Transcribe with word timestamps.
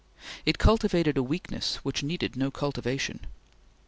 It 0.47 0.57
cultivated 0.57 1.15
a 1.15 1.21
weakness 1.21 1.75
which 1.85 2.01
needed 2.01 2.35
no 2.35 2.49
cultivation. 2.49 3.19